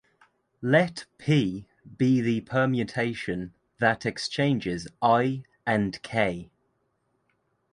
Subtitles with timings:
[0.63, 1.67] Let "p"
[1.97, 6.49] be the permutation that exchanges "i" and "k".